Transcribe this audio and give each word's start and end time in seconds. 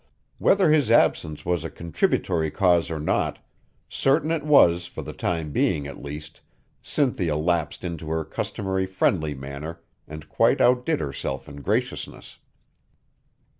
Whether 0.39 0.71
his 0.71 0.89
absence 0.89 1.45
was 1.45 1.63
a 1.63 1.69
contributory 1.69 2.49
cause 2.49 2.89
or 2.89 2.99
not, 2.99 3.37
certain 3.87 4.31
it 4.31 4.41
was 4.41 4.85
that 4.85 4.89
for 4.91 5.03
the 5.03 5.13
time 5.13 5.51
being 5.51 5.85
at 5.85 6.01
least 6.01 6.41
Cynthia 6.81 7.35
lapsed 7.35 7.83
into 7.83 8.09
her 8.09 8.25
customary 8.25 8.87
friendly 8.87 9.35
manner 9.35 9.79
and 10.07 10.27
quite 10.27 10.59
outdid 10.59 11.01
herself 11.01 11.47
in 11.47 11.57
graciousness. 11.57 12.39